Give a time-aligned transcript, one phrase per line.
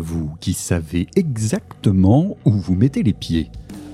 [0.00, 3.50] vous qui savez exactement où vous mettez les pieds.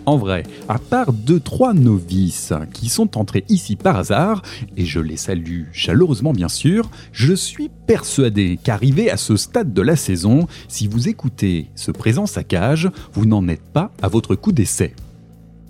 [0.07, 4.43] En vrai, à part deux trois novices qui sont entrés ici par hasard,
[4.77, 9.83] et je les salue chaleureusement bien sûr, je suis persuadé qu'arrivé à ce stade de
[9.83, 14.53] la saison, si vous écoutez ce présent saccage, vous n'en êtes pas à votre coup
[14.53, 14.95] d'essai.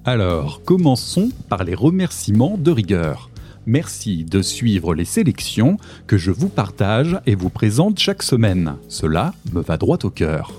[0.04, 3.29] Alors, commençons par les remerciements de rigueur.
[3.70, 5.76] Merci de suivre les sélections
[6.08, 8.74] que je vous partage et vous présente chaque semaine.
[8.88, 10.52] Cela me va droit au cœur.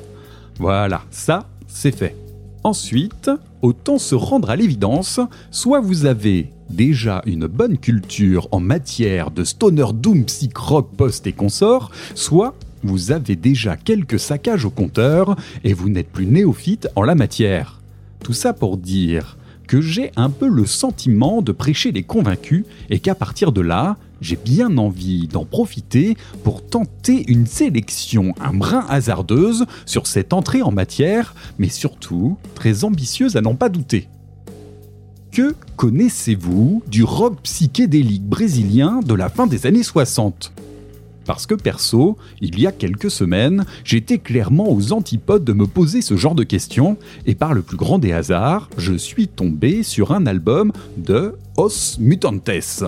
[0.59, 2.15] Voilà, ça, c'est fait.
[2.63, 3.29] Ensuite,
[3.61, 5.19] autant se rendre à l'évidence,
[5.51, 11.27] soit vous avez déjà une bonne culture en matière de stoner doom, psych rock, post
[11.27, 15.35] et consorts, soit vous avez déjà quelques saccages au compteur
[15.65, 17.81] et vous n'êtes plus néophyte en la matière.
[18.23, 19.35] Tout ça pour dire
[19.71, 23.95] que j'ai un peu le sentiment de prêcher les convaincus et qu'à partir de là,
[24.19, 30.61] j'ai bien envie d'en profiter pour tenter une sélection un brin hasardeuse sur cette entrée
[30.61, 34.09] en matière, mais surtout très ambitieuse à n'en pas douter.
[35.31, 40.51] Que connaissez-vous du rock psychédélique brésilien de la fin des années 60
[41.25, 46.01] parce que perso, il y a quelques semaines, j'étais clairement aux antipodes de me poser
[46.01, 50.11] ce genre de questions, et par le plus grand des hasards, je suis tombé sur
[50.11, 52.83] un album de Os Mutantes.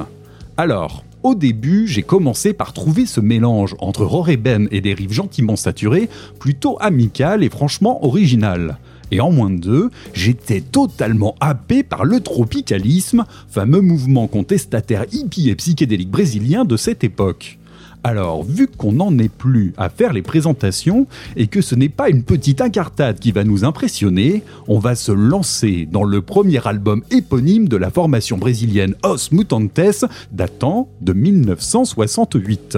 [0.58, 5.56] Alors, au début, j'ai commencé par trouver ce mélange entre Ben et des rives gentiment
[5.56, 8.78] saturées plutôt amical et franchement original.
[9.12, 15.50] Et en moins de deux, j'étais totalement happé par le tropicalisme, fameux mouvement contestataire hippie
[15.50, 17.58] et psychédélique brésilien de cette époque.
[18.06, 22.10] Alors, vu qu'on n'en est plus à faire les présentations et que ce n'est pas
[22.10, 27.02] une petite incartade qui va nous impressionner, on va se lancer dans le premier album
[27.12, 32.78] éponyme de la formation brésilienne Os Mutantes datant de 1968.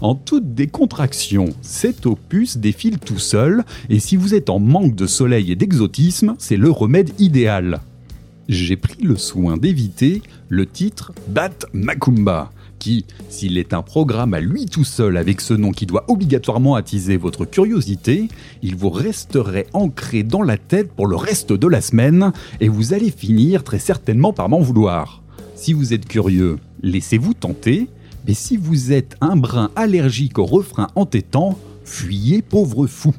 [0.00, 5.08] En toute décontraction, cet opus défile tout seul, et si vous êtes en manque de
[5.08, 7.80] soleil et d'exotisme, c'est le remède idéal.
[8.48, 12.52] J'ai pris le soin d'éviter le titre Bat Macumba,
[13.28, 17.16] s'il est un programme à lui tout seul avec ce nom qui doit obligatoirement attiser
[17.16, 18.28] votre curiosité,
[18.62, 22.92] il vous resterait ancré dans la tête pour le reste de la semaine et vous
[22.92, 25.22] allez finir très certainement par m'en vouloir.
[25.54, 27.88] Si vous êtes curieux, laissez-vous tenter,
[28.26, 33.14] mais si vous êtes un brin allergique au refrain entêtant, fuyez pauvre fou.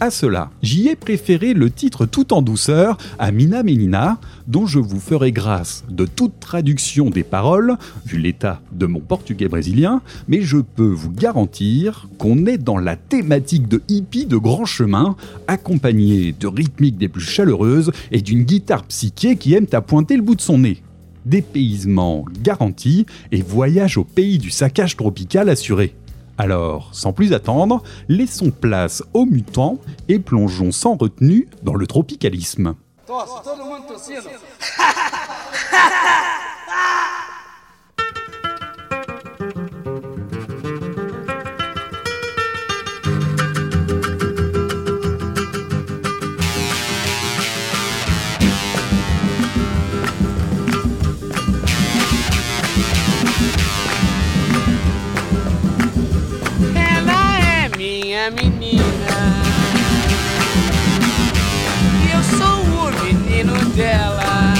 [0.00, 4.78] À cela, j'y ai préféré le titre tout en douceur à Mina Menina, dont je
[4.78, 7.76] vous ferai grâce de toute traduction des paroles,
[8.06, 12.94] vu l'état de mon portugais brésilien, mais je peux vous garantir qu'on est dans la
[12.94, 15.16] thématique de hippie de grand chemin,
[15.48, 20.22] accompagné de rythmiques des plus chaleureuses et d'une guitare psyché qui aime à pointer le
[20.22, 20.80] bout de son nez.
[21.26, 25.92] Dépaysement garanti et voyage au pays du saccage tropical assuré.
[26.40, 29.78] Alors, sans plus attendre, laissons place aux mutants
[30.08, 32.76] et plongeons sans retenue dans le tropicalisme.
[63.78, 64.54] dela.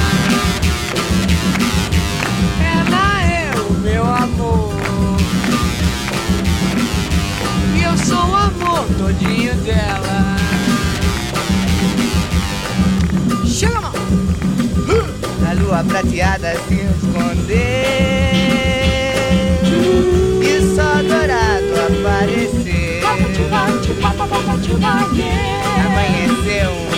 [2.63, 4.73] Ela é o meu amor.
[7.77, 10.37] E eu sou o amor todinho dela.
[13.45, 13.93] Chama!
[15.49, 17.89] A lua prateada se esconder.
[20.43, 23.03] E só dourado aparecer.
[25.87, 26.98] Amanheceu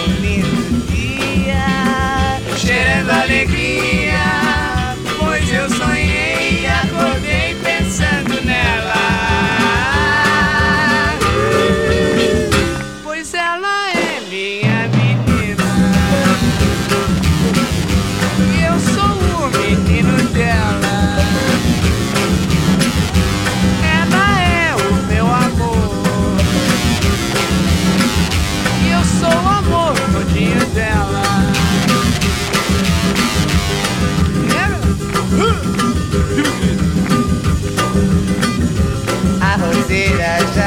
[2.70, 5.99] cheirando alegria, pois eu sonhei
[39.90, 40.59] será ya.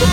[0.00, 0.04] A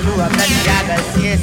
[0.00, 1.38] lua prateada se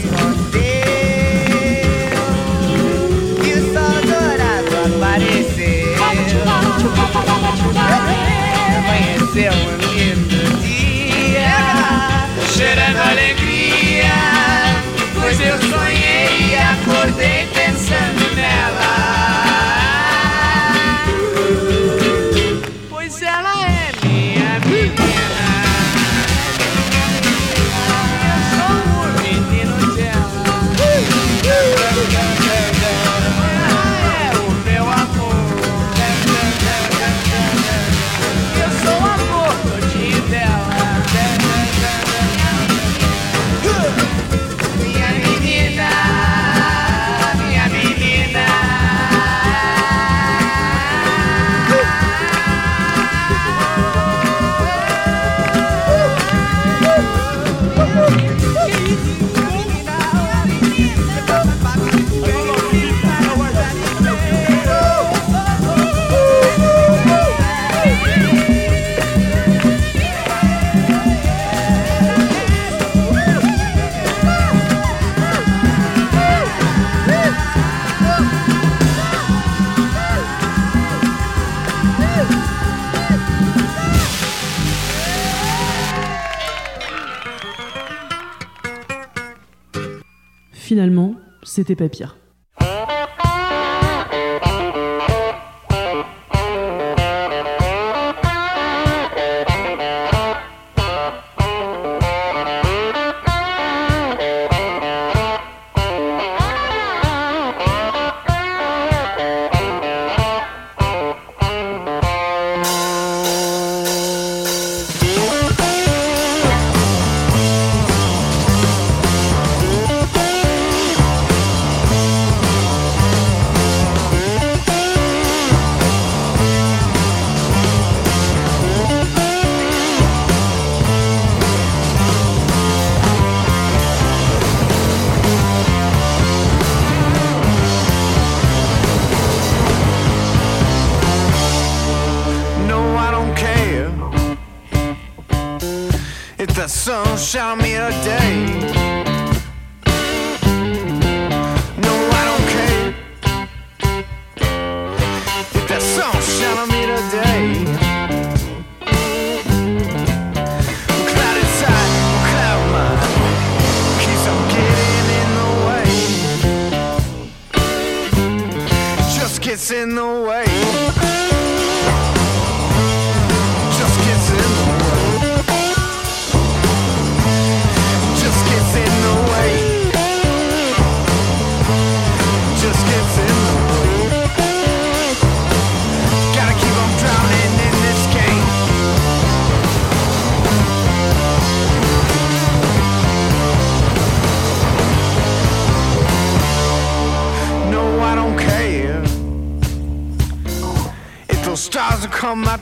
[91.49, 92.15] c'était pas pire.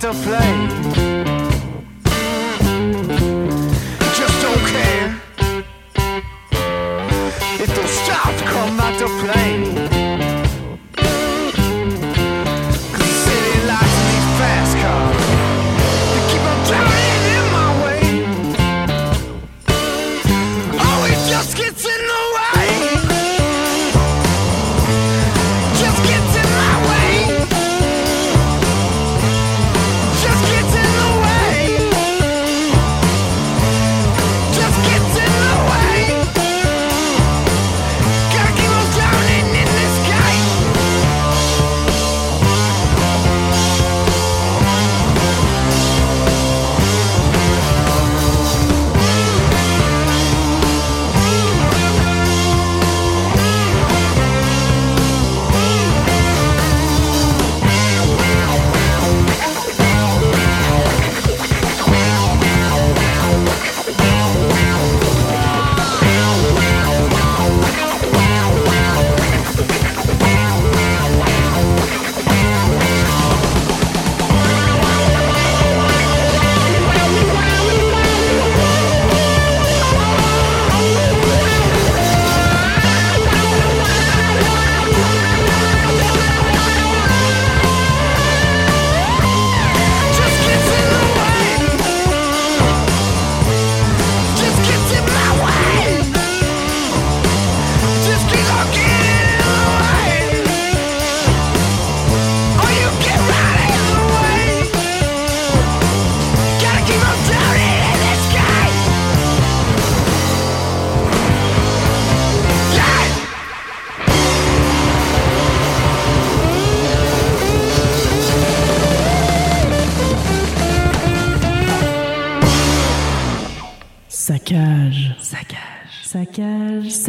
[0.07, 0.46] To play.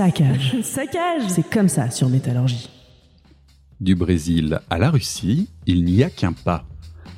[0.08, 0.56] Saccage.
[0.62, 1.22] Saccage.
[1.28, 2.70] C'est comme ça sur Métallurgie.
[3.78, 6.64] Du Brésil à la Russie, il n'y a qu'un pas.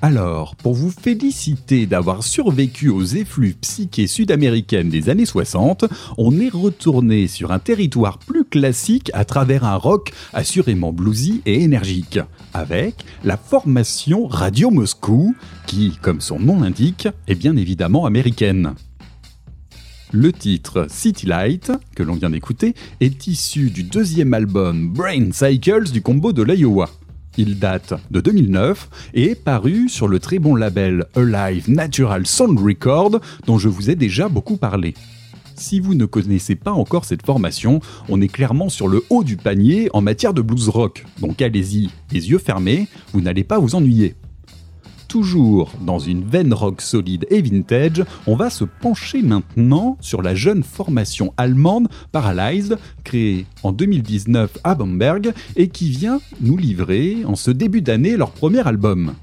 [0.03, 5.85] Alors, pour vous féliciter d'avoir survécu aux effluves psychés sud-américaines des années 60,
[6.19, 11.63] on est retourné sur un territoire plus classique à travers un rock assurément bluesy et
[11.63, 12.19] énergique,
[12.55, 18.75] avec la formation Radio Moscou, qui, comme son nom l'indique, est bien évidemment américaine.
[20.13, 25.93] Le titre City Light, que l'on vient d'écouter, est issu du deuxième album Brain Cycles
[25.93, 26.91] du combo de l'Iowa.
[27.37, 32.59] Il date de 2009 et est paru sur le très bon label Alive Natural Sound
[32.59, 34.95] Record dont je vous ai déjà beaucoup parlé.
[35.55, 39.37] Si vous ne connaissez pas encore cette formation, on est clairement sur le haut du
[39.37, 43.77] panier en matière de blues rock, donc allez-y, les yeux fermés, vous n'allez pas vous
[43.77, 44.17] ennuyer.
[45.11, 50.37] Toujours dans une veine rock solide et vintage, on va se pencher maintenant sur la
[50.37, 57.35] jeune formation allemande Paralyzed, créée en 2019 à Bamberg et qui vient nous livrer en
[57.35, 59.15] ce début d'année leur premier album.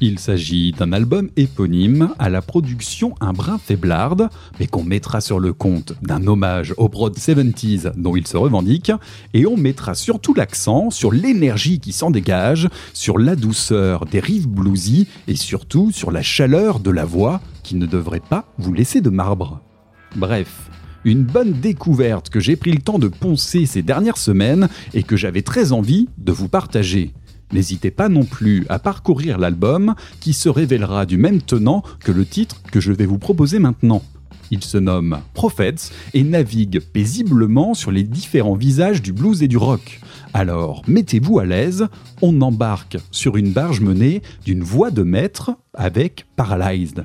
[0.00, 4.28] Il s'agit d'un album éponyme à la production un brin faiblarde,
[4.60, 8.92] mais qu'on mettra sur le compte d'un hommage au Broad 70s dont il se revendique,
[9.34, 14.46] et on mettra surtout l'accent sur l'énergie qui s'en dégage, sur la douceur des rives
[14.46, 19.00] bluesy et surtout sur la chaleur de la voix qui ne devrait pas vous laisser
[19.00, 19.60] de marbre.
[20.14, 20.70] Bref,
[21.04, 25.16] une bonne découverte que j'ai pris le temps de poncer ces dernières semaines et que
[25.16, 27.12] j'avais très envie de vous partager.
[27.52, 32.26] N'hésitez pas non plus à parcourir l'album qui se révélera du même tenant que le
[32.26, 34.02] titre que je vais vous proposer maintenant.
[34.50, 39.56] Il se nomme Prophets et navigue paisiblement sur les différents visages du blues et du
[39.56, 40.00] rock.
[40.32, 41.86] Alors mettez-vous à l'aise,
[42.22, 47.04] on embarque sur une barge menée d'une voix de maître avec Paralyzed.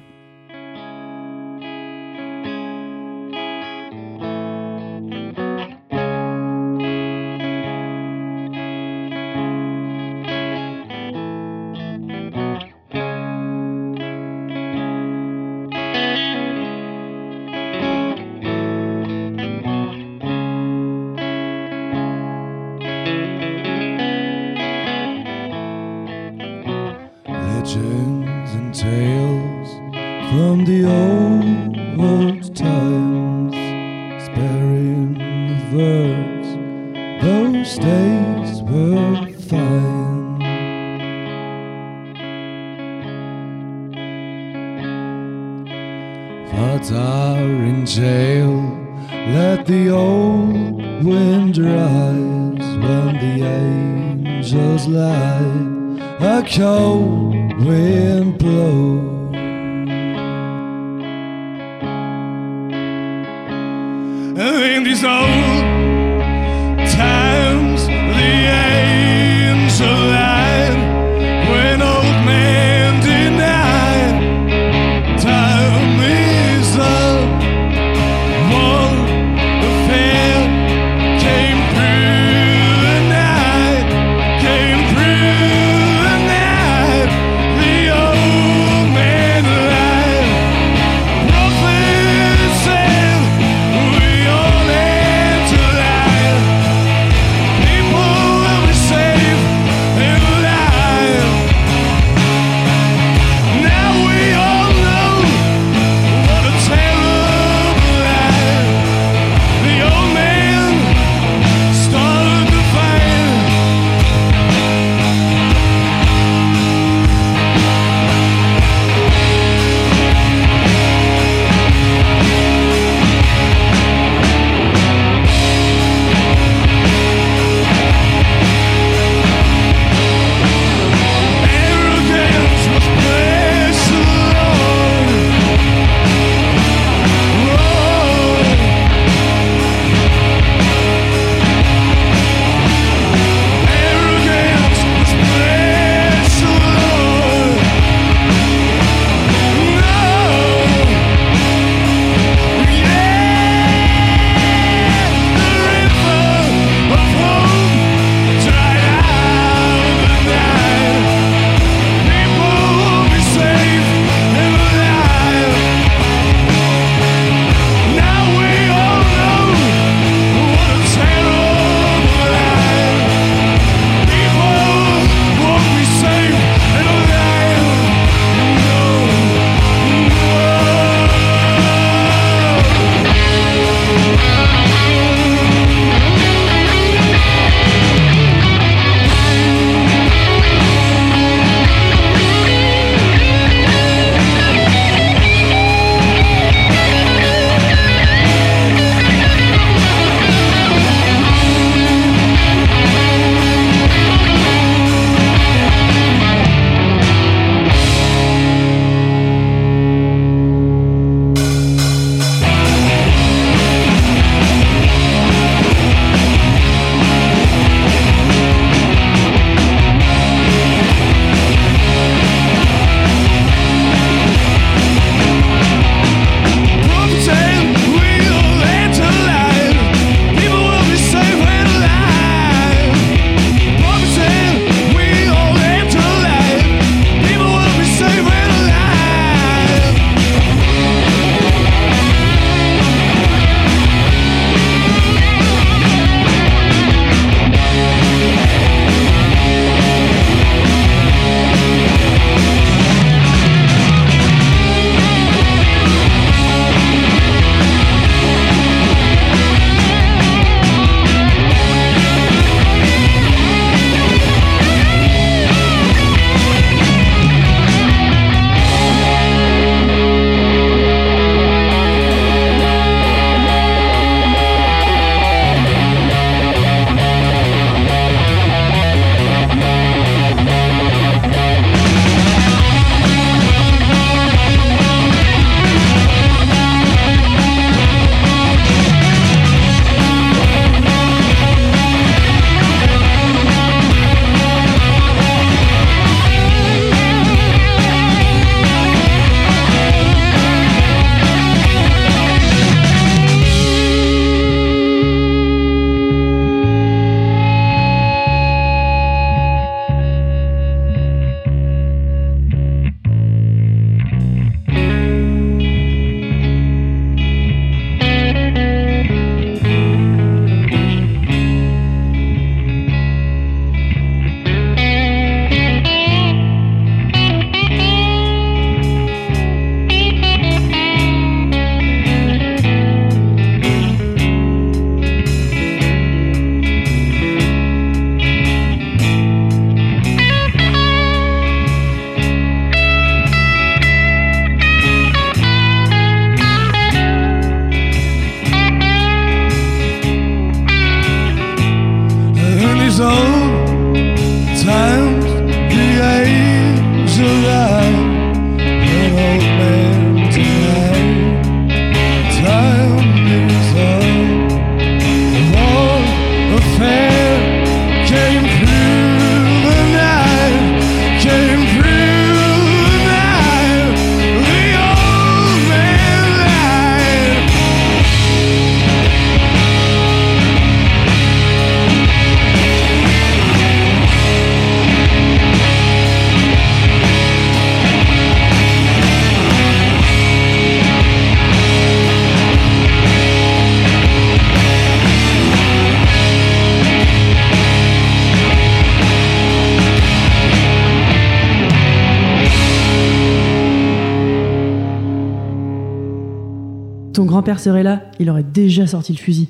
[407.43, 409.49] grand-père serait là, il aurait déjà sorti le fusil.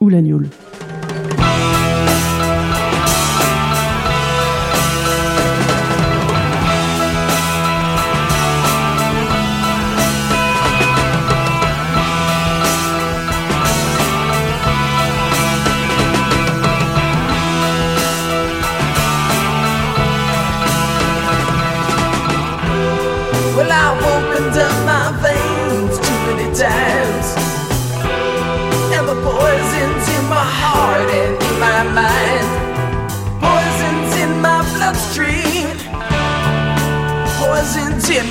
[0.00, 0.48] Ou la.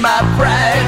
[0.02, 0.79] my pride.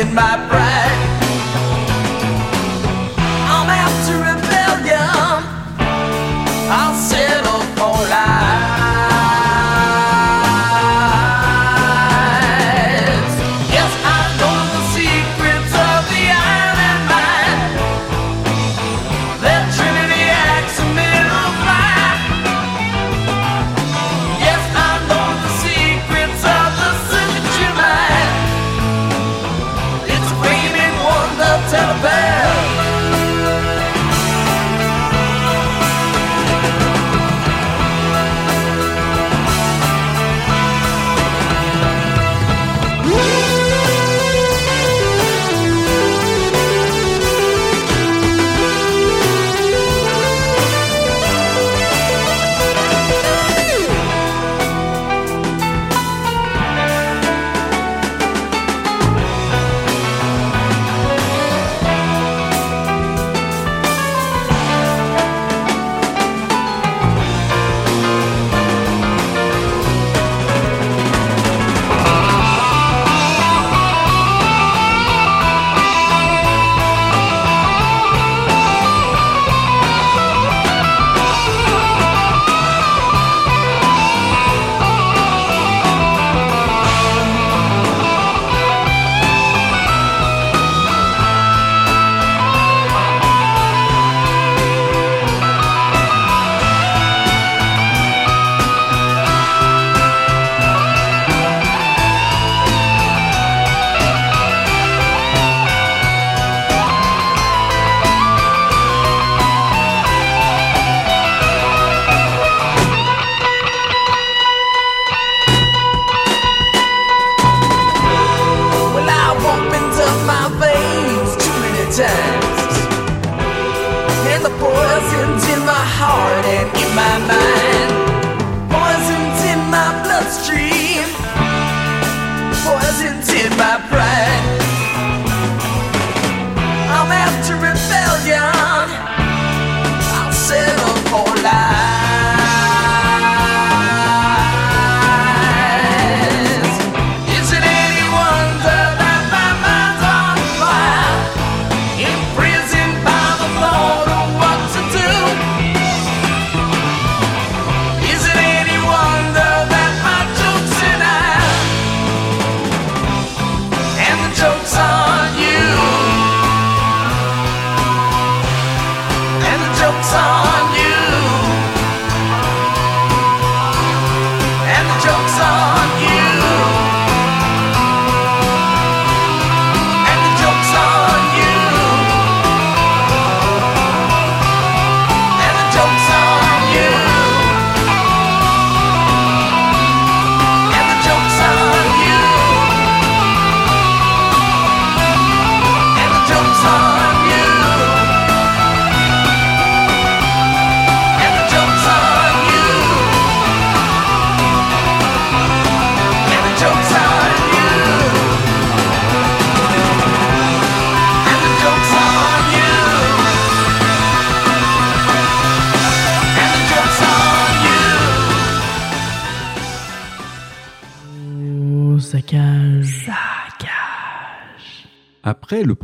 [0.00, 0.71] in my pride.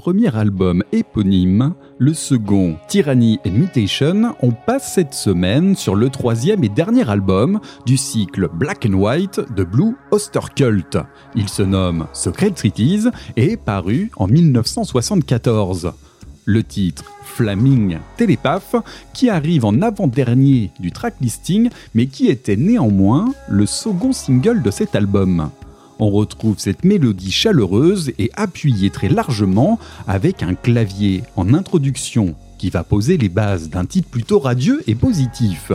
[0.09, 6.65] Premier album éponyme, le second, Tyranny and Mutation, on passe cette semaine sur le troisième
[6.65, 10.97] et dernier album du cycle Black and White de Blue Oster Cult.
[11.35, 15.93] Il se nomme Secret Treaties et est paru en 1974.
[16.47, 18.77] Le titre Flaming Télépathe,
[19.13, 24.71] qui arrive en avant-dernier du track listing, mais qui était néanmoins le second single de
[24.71, 25.51] cet album.
[26.01, 32.71] On retrouve cette mélodie chaleureuse et appuyée très largement avec un clavier en introduction qui
[32.71, 35.73] va poser les bases d'un titre plutôt radieux et positif.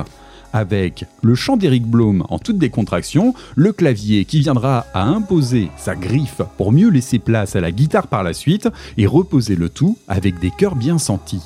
[0.53, 5.95] Avec le chant d'Eric Blum en toute décontraction, le clavier qui viendra à imposer sa
[5.95, 9.97] griffe pour mieux laisser place à la guitare par la suite et reposer le tout
[10.07, 11.41] avec des chœurs bien sentis.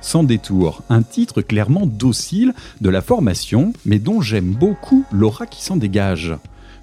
[0.00, 5.62] Sans détour, un titre clairement docile de la formation, mais dont j'aime beaucoup l'aura qui
[5.62, 6.34] s'en dégage.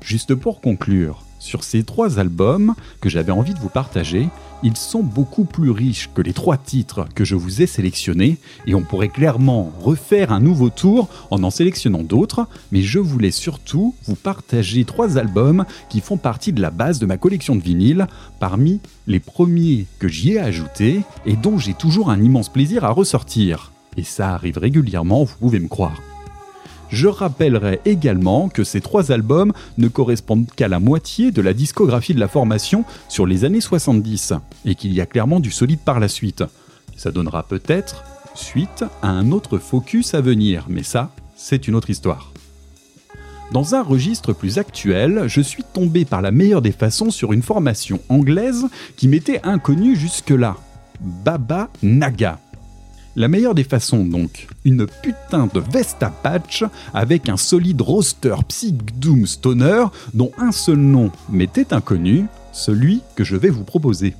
[0.02, 4.30] Juste pour conclure, sur ces trois albums que j'avais envie de vous partager,
[4.64, 8.74] ils sont beaucoup plus riches que les trois titres que je vous ai sélectionnés et
[8.76, 13.94] on pourrait clairement refaire un nouveau tour en en sélectionnant d'autres, mais je voulais surtout
[14.06, 18.08] vous partager trois albums qui font partie de la base de ma collection de vinyles,
[18.40, 22.92] parmi les premiers que j'y ai ajoutés et dont j'ai toujours un immense plaisir à
[22.92, 23.74] ressortir.
[23.98, 26.00] Et ça arrive régulièrement, vous pouvez me croire.
[26.94, 32.14] Je rappellerai également que ces trois albums ne correspondent qu'à la moitié de la discographie
[32.14, 34.34] de la formation sur les années 70,
[34.66, 36.44] et qu'il y a clairement du solide par la suite.
[36.96, 38.04] Ça donnera peut-être
[38.36, 42.32] suite à un autre focus à venir, mais ça, c'est une autre histoire.
[43.52, 47.42] Dans un registre plus actuel, je suis tombé par la meilleure des façons sur une
[47.42, 50.58] formation anglaise qui m'était inconnue jusque-là.
[51.02, 52.38] Baba Naga.
[53.16, 56.64] La meilleure des façons donc, une putain de Vesta patch
[56.96, 63.24] avec un solide roster Psych Doom Stoner dont un seul nom m'était inconnu, celui que
[63.24, 64.16] je vais vous proposer.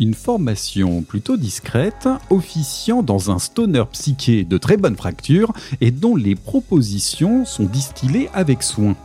[0.00, 5.52] Une formation plutôt discrète, officiant dans un stoner psyché de très bonne fracture
[5.82, 8.96] et dont les propositions sont distillées avec soin.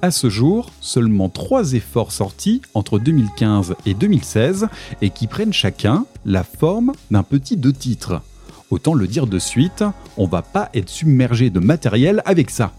[0.00, 4.68] À ce jour, seulement trois efforts sortis entre 2015 et 2016
[5.02, 8.22] et qui prennent chacun la forme d'un petit deux titres.
[8.70, 9.84] Autant le dire de suite,
[10.16, 12.72] on va pas être submergé de matériel avec ça.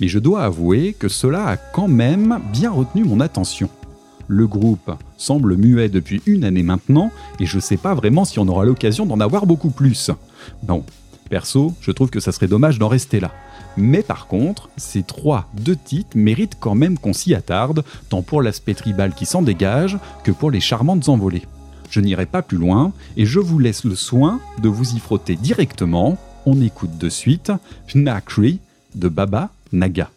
[0.00, 3.68] Mais je dois avouer que cela a quand même bien retenu mon attention.
[4.26, 8.48] Le groupe semble muet depuis une année maintenant, et je sais pas vraiment si on
[8.48, 10.10] aura l'occasion d'en avoir beaucoup plus.
[10.64, 10.84] Bon,
[11.30, 13.32] perso, je trouve que ça serait dommage d'en rester là.
[13.76, 18.42] Mais par contre, ces trois deux titres méritent quand même qu'on s'y attarde, tant pour
[18.42, 21.44] l'aspect tribal qui s'en dégage que pour les charmantes envolées.
[21.90, 25.36] Je n'irai pas plus loin et je vous laisse le soin de vous y frotter
[25.36, 26.18] directement.
[26.46, 27.52] On écoute de suite
[27.86, 28.60] Fnakri
[28.94, 30.10] de Baba Naga.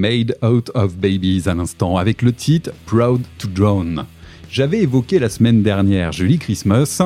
[0.00, 4.06] Made Out of Babies à l'instant, avec le titre Proud to Drown.
[4.50, 7.02] J'avais évoqué la semaine dernière Julie Christmas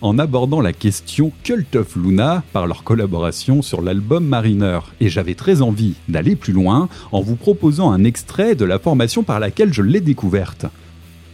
[0.00, 5.34] en abordant la question Cult of Luna par leur collaboration sur l'album Mariner, et j'avais
[5.34, 9.74] très envie d'aller plus loin en vous proposant un extrait de la formation par laquelle
[9.74, 10.66] je l'ai découverte.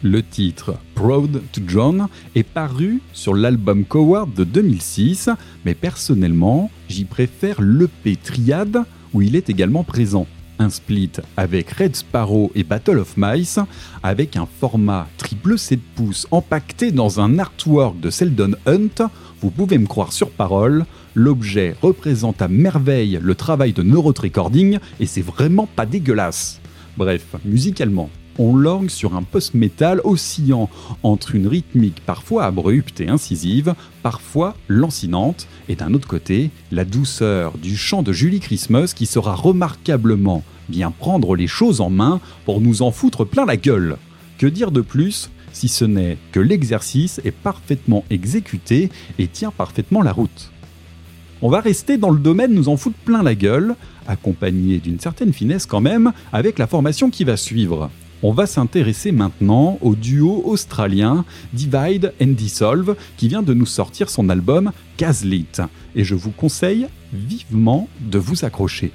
[0.03, 5.29] Le titre Proud to Drown est paru sur l'album Coward de 2006,
[5.67, 8.79] mais personnellement, j'y préfère l'EP Triad
[9.13, 10.27] où il est également présent
[10.63, 13.59] un split avec Red Sparrow et Battle of Mice,
[14.03, 19.11] avec un format triple 7 pouces empaqueté dans un artwork de Seldon Hunt.
[19.41, 24.79] Vous pouvez me croire sur parole, l'objet représente à merveille le travail de Neurot Recording
[25.01, 26.61] et c'est vraiment pas dégueulasse.
[26.97, 28.09] Bref, musicalement,
[28.39, 30.71] on lorgne sur un post-metal oscillant
[31.03, 37.59] entre une rythmique parfois abrupte et incisive, parfois lancinante, et d'un autre côté, la douceur
[37.59, 42.61] du chant de Julie Christmas qui sera remarquablement bien prendre les choses en main pour
[42.61, 43.97] nous en foutre plein la gueule.
[44.39, 50.03] Que dire de plus si ce n'est que l'exercice est parfaitement exécuté et tient parfaitement
[50.03, 50.51] la route?
[51.43, 53.75] On va rester dans le domaine nous en foutre plein la gueule,
[54.07, 57.91] accompagné d'une certaine finesse quand même, avec la formation qui va suivre.
[58.25, 64.09] On va s'intéresser maintenant au duo australien Divide and Dissolve qui vient de nous sortir
[64.09, 65.49] son album Gaslit
[65.97, 68.93] et je vous conseille vivement de vous accrocher.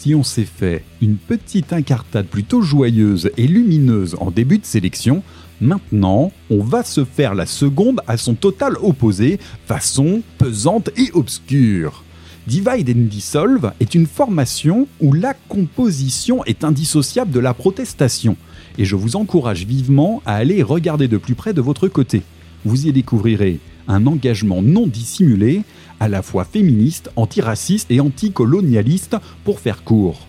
[0.00, 5.24] Si on s'est fait une petite incartade plutôt joyeuse et lumineuse en début de sélection,
[5.60, 12.04] maintenant on va se faire la seconde à son total opposé, façon pesante et obscure.
[12.46, 18.36] Divide and Dissolve est une formation où la composition est indissociable de la protestation,
[18.78, 22.22] et je vous encourage vivement à aller regarder de plus près de votre côté.
[22.64, 25.62] Vous y découvrirez un engagement non dissimulé,
[26.00, 30.26] à la fois féministe, antiraciste et anticolonialiste pour faire court.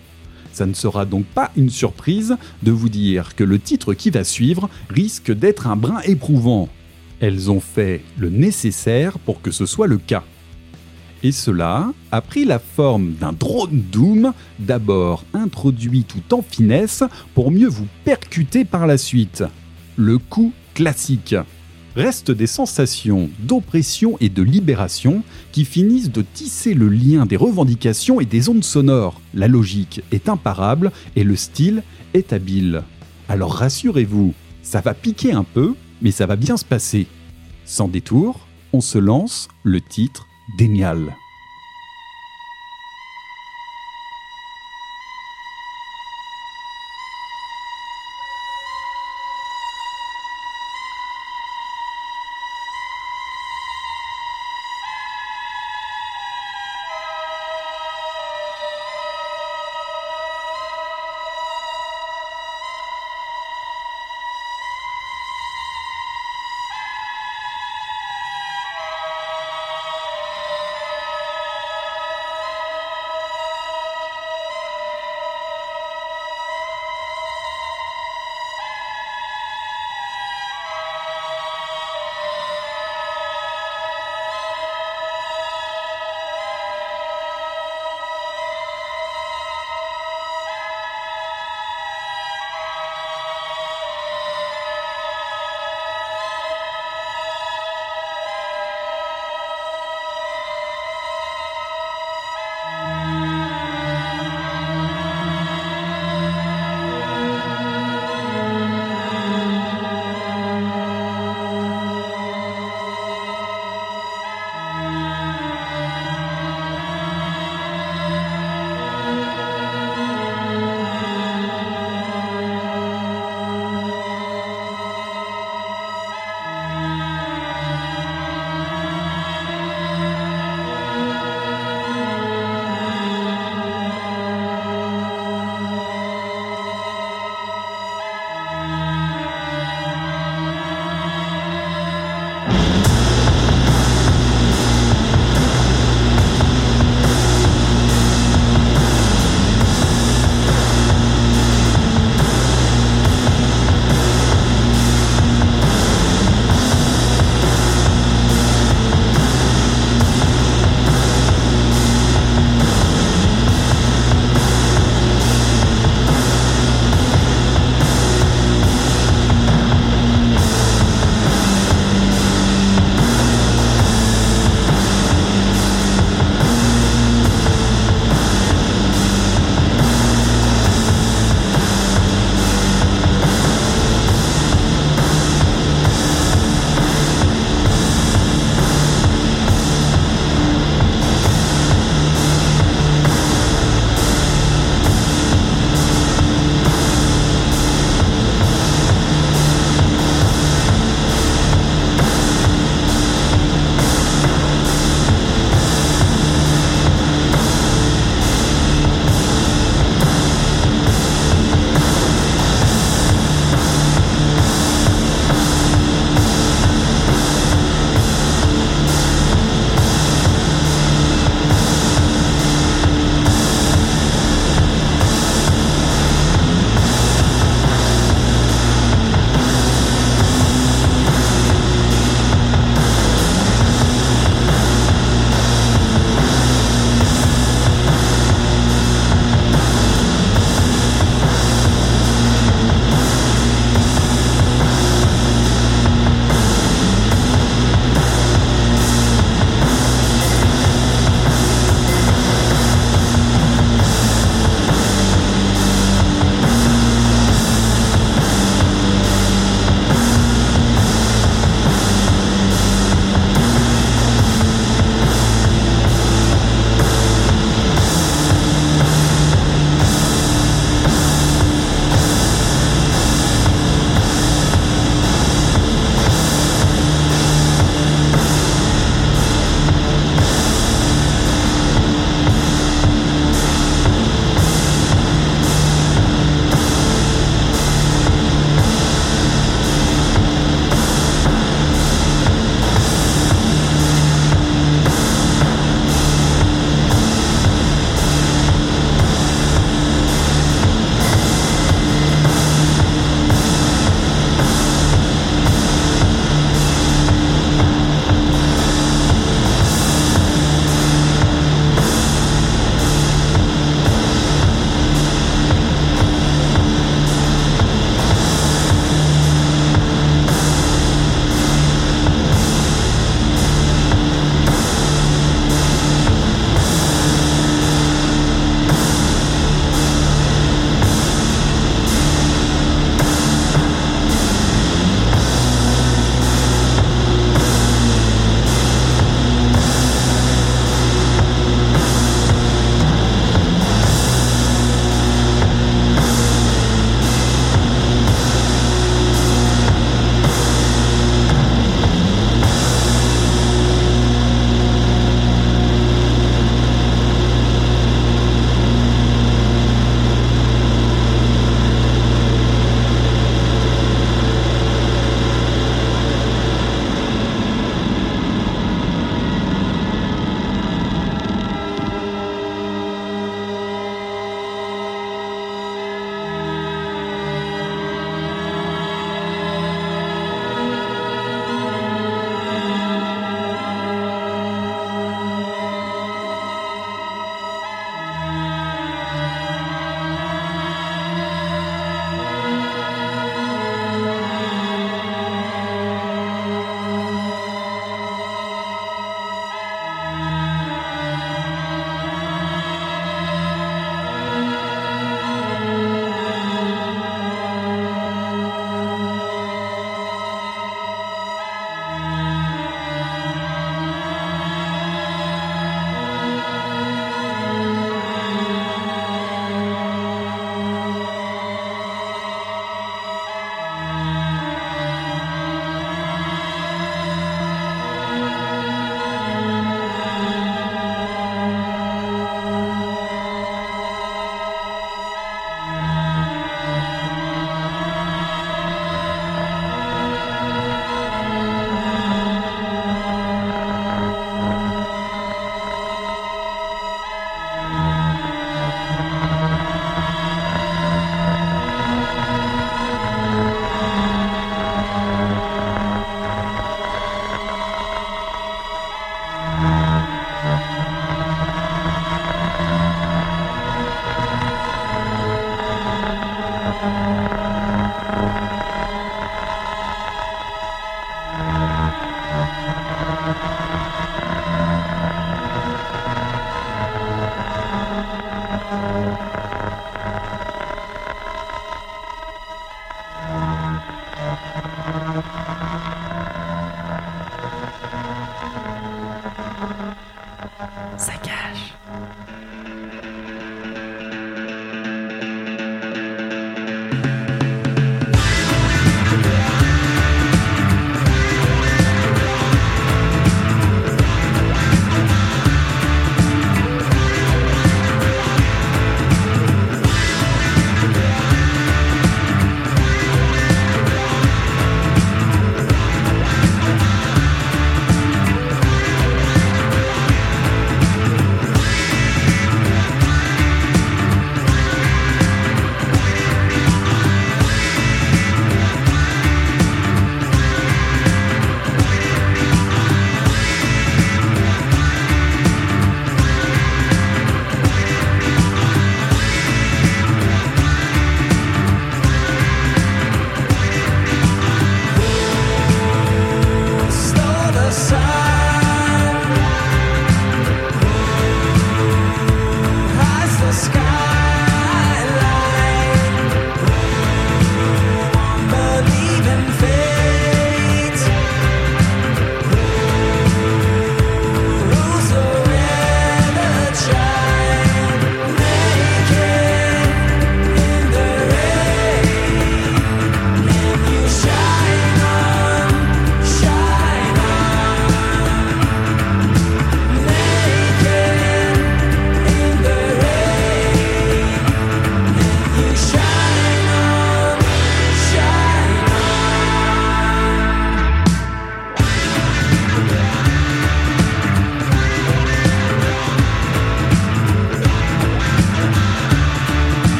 [0.52, 4.24] Ça ne sera donc pas une surprise de vous dire que le titre qui va
[4.24, 6.68] suivre risque d'être un brin éprouvant.
[7.20, 10.24] Elles ont fait le nécessaire pour que ce soit le cas.
[11.22, 17.04] Et cela a pris la forme d'un drone doom, d'abord introduit tout en finesse
[17.34, 19.44] pour mieux vous percuter par la suite.
[19.96, 21.36] Le coup classique
[21.96, 25.22] restent des sensations d'oppression et de libération
[25.52, 29.20] qui finissent de tisser le lien des revendications et des ondes sonores.
[29.34, 31.82] La logique est imparable et le style
[32.14, 32.82] est habile.
[33.28, 37.06] Alors rassurez-vous, ça va piquer un peu, mais ça va bien se passer.
[37.64, 40.26] Sans détour, on se lance le titre
[40.58, 41.14] Dénial.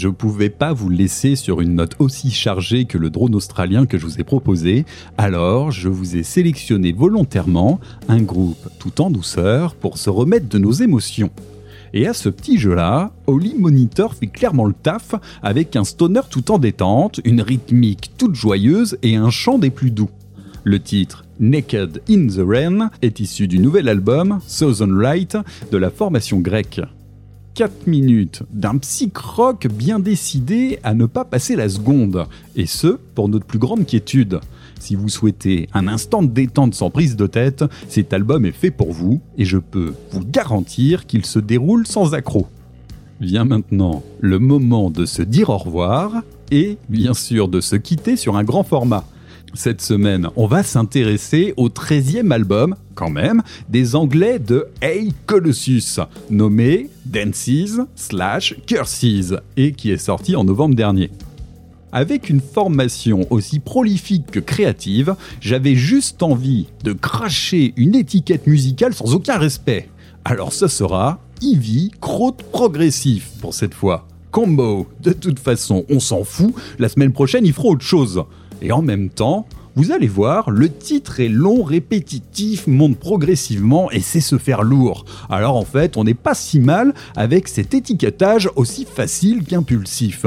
[0.00, 3.98] Je pouvais pas vous laisser sur une note aussi chargée que le drone australien que
[3.98, 4.86] je vous ai proposé,
[5.18, 10.56] alors je vous ai sélectionné volontairement un groupe tout en douceur pour se remettre de
[10.56, 11.28] nos émotions.
[11.92, 16.50] Et à ce petit jeu-là, Holly Monitor fait clairement le taf avec un stoner tout
[16.50, 20.08] en détente, une rythmique toute joyeuse et un chant des plus doux.
[20.64, 25.36] Le titre Naked in the Rain est issu du nouvel album Southern Light
[25.70, 26.80] de la formation grecque.
[27.54, 32.26] 4 minutes d'un psych rock bien décidé à ne pas passer la seconde,
[32.56, 34.40] et ce, pour notre plus grande quiétude.
[34.78, 38.70] Si vous souhaitez un instant de détente sans prise de tête, cet album est fait
[38.70, 42.46] pour vous, et je peux vous garantir qu'il se déroule sans accroc.
[43.20, 48.16] Vient maintenant le moment de se dire au revoir, et bien sûr de se quitter
[48.16, 49.04] sur un grand format.
[49.54, 55.98] Cette semaine, on va s'intéresser au 13e album, quand même, des Anglais de Hey Colossus,
[56.30, 61.10] nommé Dances slash Curses, et qui est sorti en novembre dernier.
[61.90, 68.94] Avec une formation aussi prolifique que créative, j'avais juste envie de cracher une étiquette musicale
[68.94, 69.88] sans aucun respect.
[70.24, 74.06] Alors ce sera Eevee Crotte Progressif pour cette fois.
[74.30, 78.22] Combo, de toute façon, on s'en fout, la semaine prochaine ils feront autre chose.
[78.62, 79.46] Et en même temps,
[79.76, 85.04] vous allez voir, le titre est long, répétitif, monte progressivement et c'est se faire lourd.
[85.28, 90.26] Alors en fait, on n'est pas si mal avec cet étiquetage aussi facile qu'impulsif.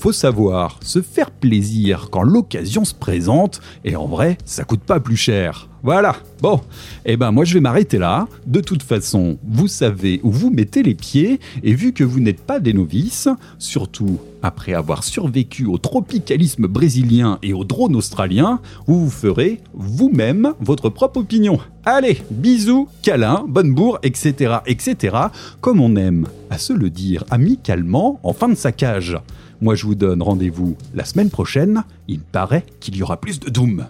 [0.00, 4.98] Faut savoir se faire plaisir quand l'occasion se présente et en vrai, ça coûte pas
[4.98, 5.68] plus cher.
[5.82, 6.16] Voilà.
[6.40, 6.62] Bon,
[7.04, 8.26] eh ben moi je vais m'arrêter là.
[8.46, 12.40] De toute façon, vous savez où vous mettez les pieds et vu que vous n'êtes
[12.40, 13.28] pas des novices,
[13.58, 20.54] surtout après avoir survécu au tropicalisme brésilien et au drone australien, vous vous ferez vous-même
[20.60, 21.58] votre propre opinion.
[21.84, 25.16] Allez, bisous, câlins, bonne bourre, etc., etc.,
[25.60, 29.18] comme on aime à se le dire amicalement en fin de saccage.
[29.60, 33.50] Moi je vous donne rendez-vous la semaine prochaine, il paraît qu'il y aura plus de
[33.50, 33.86] Doom.